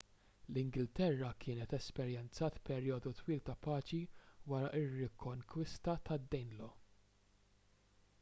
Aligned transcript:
l-ingilterra 0.51 1.27
kienet 1.43 1.75
esperjenzat 1.77 2.57
perjodu 2.69 3.11
twil 3.19 3.43
ta' 3.49 3.55
paċi 3.67 3.99
wara 4.53 4.73
r-rikonkwista 4.81 5.95
tad-danelaw 6.09 6.73